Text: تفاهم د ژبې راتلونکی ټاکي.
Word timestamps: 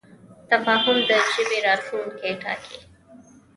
تفاهم 0.49 0.97
د 1.07 1.09
ژبې 1.33 1.57
راتلونکی 1.67 2.31
ټاکي. 2.41 2.77